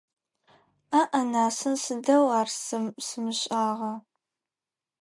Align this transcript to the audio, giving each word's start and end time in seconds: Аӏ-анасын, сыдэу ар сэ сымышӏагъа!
Аӏ-анасын, 0.99 1.75
сыдэу 1.83 2.25
ар 2.39 2.49
сэ 2.65 2.77
сымышӏагъа! 3.05 3.93